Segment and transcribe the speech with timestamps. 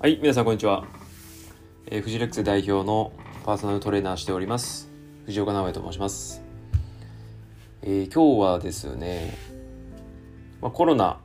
[0.00, 0.86] はい、皆さんこんにちは。
[1.86, 3.10] えー、フジレックス代表の
[3.44, 4.88] パーソナルトレーナーしております。
[5.26, 6.40] 藤岡直也と申します。
[7.82, 9.36] えー今日はですね、
[10.62, 11.18] まあ、コロナ、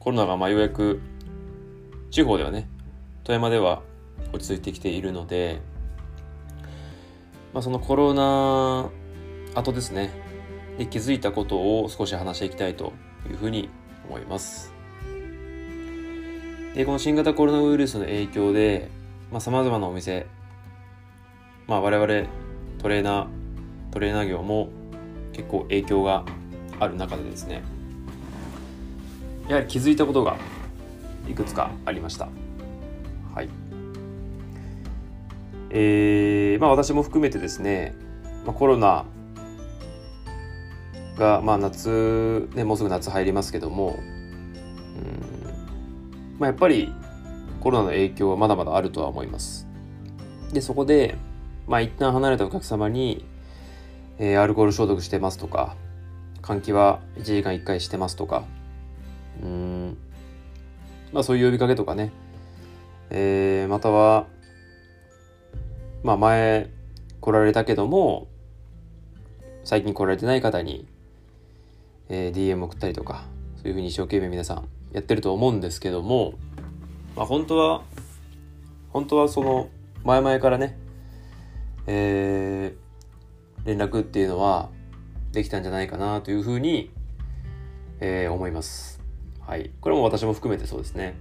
[0.00, 1.00] コロナがまあようやく
[2.10, 2.68] 地方ではね、
[3.24, 3.80] 富山では
[4.34, 5.62] 落ち着いてきているので、
[7.54, 8.90] まあ、そのコロナ
[9.54, 10.10] 後ですね、
[10.76, 12.92] で気づいたことを少し話していきたいと
[13.30, 13.70] いうふうに
[14.10, 14.71] 思います。
[16.74, 18.90] で、この新型コロナウイルスの影響で、
[19.30, 20.26] まあ、様々なお店、
[21.66, 22.28] まあ、我々
[22.78, 23.26] トレーナー、
[23.92, 24.70] トレーナー業も
[25.32, 26.24] 結構影響が
[26.80, 27.62] ある中でですね、
[29.48, 30.36] やはり気づいたことが
[31.28, 32.28] いくつかありました。
[33.34, 33.48] はい。
[35.70, 37.94] えー、まあ私も含めてですね、
[38.44, 39.04] まあ、コロナ
[41.18, 43.98] が、まあ夏、ね、もうすぐ夏入りますけども、
[46.42, 46.92] まあ、やっぱり
[47.60, 49.68] コロナの影響はまだまだあるとは思います。
[50.52, 51.14] で、そこで、
[51.68, 53.24] まあ一旦離れたお客様に、
[54.18, 55.76] えーアルコール消毒してますとか、
[56.42, 58.42] 換気は1時間1回してますとか、
[59.40, 59.96] うん、
[61.12, 62.10] まあそういう呼びかけとかね、
[63.10, 64.26] えーまたは、
[66.02, 66.70] まあ前
[67.20, 68.26] 来られたけども、
[69.62, 70.88] 最近来られてない方に、
[72.08, 73.26] えー DM 送ったりとか、
[73.58, 76.34] そういうふうに一生懸命皆さんやってると思うんですけども、
[77.16, 77.82] まあ本当は、
[78.90, 79.68] 本当はその
[80.04, 80.78] 前々からね、
[81.86, 82.82] えー
[83.64, 84.70] 連絡っていうのは
[85.30, 86.90] できたんじゃないかなというふうに、
[88.00, 89.00] えー思います。
[89.40, 89.70] はい。
[89.80, 91.14] これも私も含めてそうですね。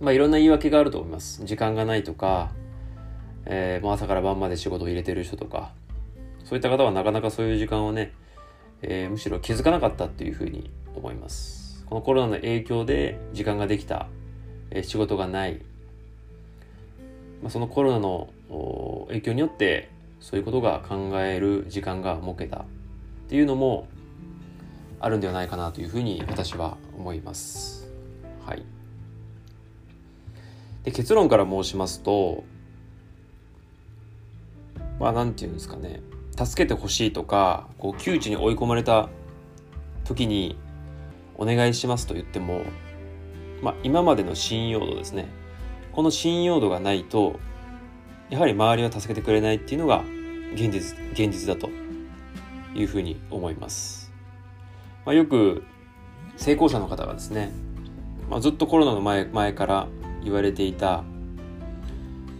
[0.00, 1.44] まあいろんな言い訳があると思います。
[1.44, 2.52] 時間がないとか、
[3.46, 5.72] えーもう朝から晩まで仕事を入れてる人とか、
[6.44, 8.12] そういった方はなかなかそういう時間をね、
[8.82, 11.59] えーむしろ気づかなかったっていうふうに思います。
[11.90, 14.06] このコロナの影響で時間ができた、
[14.70, 15.60] え仕事がない、
[17.42, 18.30] まあ、そのコロナの
[19.08, 19.90] 影響によって
[20.20, 22.64] そういうことが考える時間が設けたっ
[23.28, 23.88] ていうのも
[25.00, 27.90] あるんではないかなというふうに私は思います。
[28.46, 28.62] はい。
[30.84, 32.44] で結論から申しますと
[35.00, 36.00] まあなんていうんですかね
[36.36, 39.08] 助けてほしいとかこう窮地に追い込まれた
[40.04, 40.56] 時に
[41.40, 42.62] お願いしますと言っても、
[43.62, 45.28] まあ、今までの信用度ですね。
[45.92, 47.40] この信用度がないと
[48.28, 50.04] やはり周りは助けてくれないっていうのが
[50.54, 51.68] 現実現実だと
[52.74, 54.12] いうふうに思います、
[55.04, 55.64] まあ、よく
[56.36, 57.50] 成功者の方がですね、
[58.30, 59.88] まあ、ずっとコロナの前前から
[60.22, 61.02] 言われていた、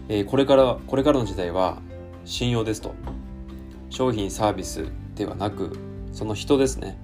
[0.09, 1.83] えーこれからこれからの時代は
[2.25, 2.94] 信用ですと。
[3.89, 5.77] 商品サービスではなく
[6.12, 6.97] その人ですね。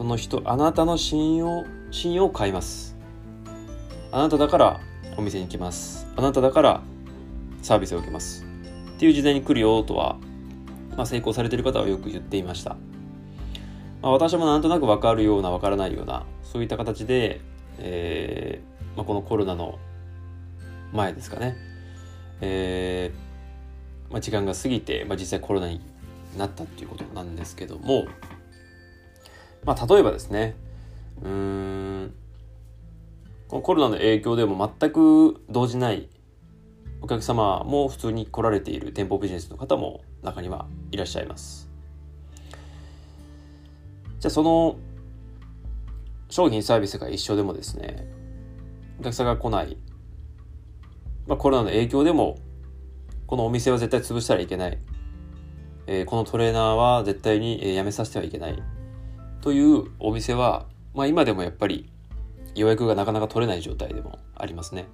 [0.00, 2.96] その人あなたの信用信用を買います。
[4.10, 4.80] あなただから
[5.18, 6.06] お店に来ます。
[6.16, 6.80] あなただから
[7.60, 8.46] サービスを受けます。
[8.96, 10.16] っていう時代に来るよとは、
[10.96, 12.78] まあ、成功されてる方はよく言っていました、
[14.00, 17.42] まあ、私もなんとなく分かるような分からないようなそういった形で、
[17.78, 19.78] えーまあ、このコロナの
[20.94, 21.58] 前ですかね、
[22.40, 25.82] えーまあ、時間が過ぎて、まあ、実際コロナに
[26.38, 28.06] なったっていうことなんですけども、
[29.64, 30.56] まあ、例えばですね
[31.22, 32.14] うーん
[33.48, 36.08] このコロナの影響でも全く動じない
[37.02, 41.68] お客様も普通に来られている店舗ビジネスの方も中にはいらっしゃいます。
[44.18, 44.76] じゃあその
[46.28, 48.06] 商品サービスが一緒でもですね
[49.00, 49.78] お客さんが来ない、
[51.26, 52.38] まあ、コロナの影響でも
[53.26, 54.78] このお店は絶対潰したらいけない、
[55.86, 58.62] えーこのトレーナーは絶対に辞めさせてはいけない。
[59.40, 61.90] というお店は、まあ、今でもやっぱり
[62.54, 64.86] 予約がなかなか取れない状態でもありますね。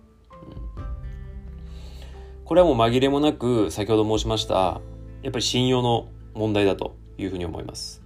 [2.44, 4.80] これはもう紛れもなく先ほど申しました
[5.22, 8.02] やっぱり信用の問題だというふうに思います。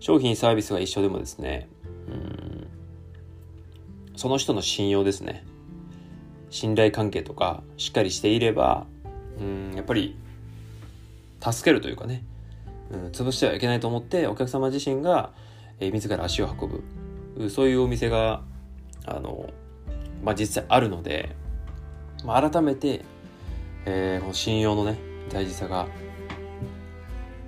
[0.00, 1.68] 商品サービスが一緒でもですね
[2.08, 2.68] うん
[4.16, 5.44] その人の信用ですね。
[6.50, 8.86] 信頼関係とかしっかりしていれば
[9.40, 10.16] うんやっぱり
[11.40, 12.24] 助けるというかね、
[13.12, 15.32] 潰してはいけないと思ってお客様自身が、
[15.80, 16.82] えー自ら足を運
[17.36, 18.42] ぶそういうお店が
[19.04, 19.50] あの、
[20.24, 21.36] まあ、実際あるので
[22.24, 23.04] まあ、改めて、
[23.84, 24.98] えーこの信用のね
[25.30, 25.86] 大事さが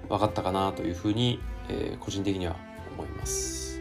[0.08, 2.56] 分かったかなというふうに、えー個人的には
[2.96, 3.80] 思います。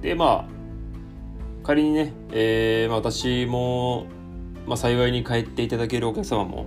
[0.00, 0.56] でまあ
[1.66, 4.06] 仮にね、えーまあ、私も、
[4.66, 6.66] まあ、幸いに帰っていただけるお客様も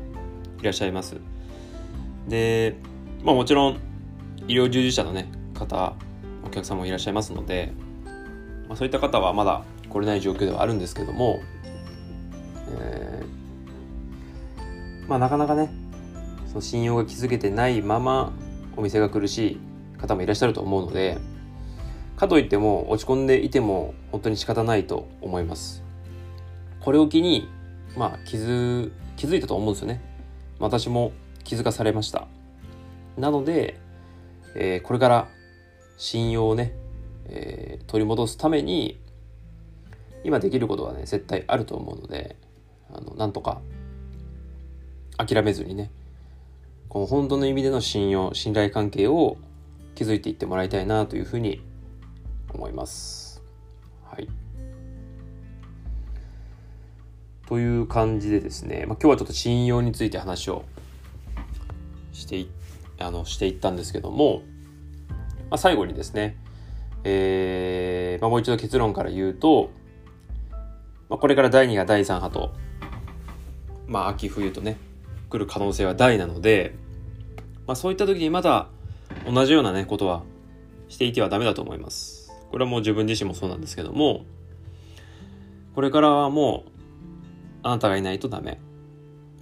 [0.61, 1.17] いらっしゃいます。
[2.27, 2.75] で、
[3.23, 3.77] まあ、もちろん
[4.47, 5.93] 医療従事者のね方
[6.45, 7.73] お客さんもいらっしゃいますので、
[8.67, 11.41] まあ、そういった方はまだ来れない状況ではあるんですけども、
[12.79, 15.69] えー、まあなかなかね
[16.47, 18.31] その信用が築けてないまま
[18.77, 19.59] お店が苦し
[19.97, 21.17] い方もいらっしゃると思うので
[22.15, 25.83] かといっても落ち込んでいても本当に仕方ないと思います
[26.79, 27.49] これを機に
[27.97, 30.01] まあ気づ気づいたと思うんですよね
[30.59, 31.11] 私も
[31.43, 32.27] 気づかされました
[33.17, 33.79] なので、
[34.55, 35.27] えー、これから
[35.97, 36.73] 信用をね、
[37.27, 38.99] えー、取り戻すために
[40.23, 42.35] 今できることはね絶対あると思うので
[42.93, 43.61] あのなんとか
[45.17, 45.91] 諦めずにね
[46.87, 49.37] この本当の意味での信用信頼関係を
[49.95, 51.61] 築いていってもらいたいなというふうに
[52.53, 53.43] 思います。
[54.05, 54.27] はい。
[57.49, 60.65] という感じでですね、まあ、今日はちょっと信用について話を
[62.13, 62.47] してい
[62.99, 64.43] あのしていったんですけども、
[65.49, 66.37] まあ、最後にですね、
[67.03, 69.71] えーまあ、もう一度結論から言うと、
[71.09, 72.53] まあ、これから第2が第3波と、
[73.87, 74.77] まあ、秋冬とね
[75.31, 76.75] 来る可能性は大なので、
[77.65, 78.67] まあ、そういった時にまだ
[79.25, 80.21] 同じようなねことは
[80.87, 82.31] していてはダメだと思います。
[82.51, 84.25] これはもう自分自身もそうなんですけども
[85.73, 86.78] これからはもう
[87.63, 88.59] あなたがいないとダメ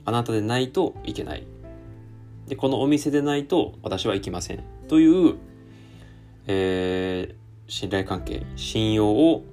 [0.06, 1.46] あなたでないといけない
[2.48, 5.36] でこのお店でないと私は行きませんという、
[6.48, 9.44] えー、信頼関係信用を、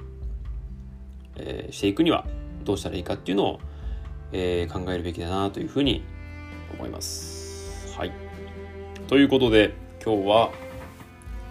[1.36, 2.24] えー、していくには
[2.64, 3.60] どうしたらいいかっていうのを、
[4.32, 6.04] えー、考えるべきだなというふうに
[6.74, 7.96] 思います。
[7.96, 8.12] はい。
[9.06, 9.74] ということで、
[10.04, 10.50] 今日は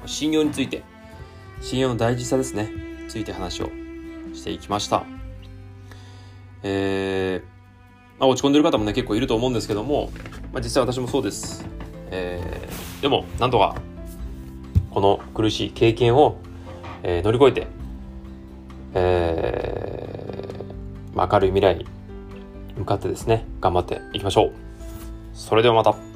[0.06, 0.84] 信用について、
[1.62, 2.70] 信用の大事さですね、
[3.08, 3.70] ついて話を
[4.34, 5.23] していきました。
[6.64, 10.10] えー、まあ、落ち込んでる方もね、結構いると思うんですけども、
[10.52, 11.66] まあ、実際私もそうです。
[12.10, 13.76] えー、でも、なんとか、
[14.92, 16.38] この苦しい経験を、
[17.04, 17.68] えー、乗り越えて、
[18.94, 21.86] えー、明るい未来に
[22.78, 24.52] 向かってですね、頑張っていきましょう。
[25.34, 26.13] それではまた。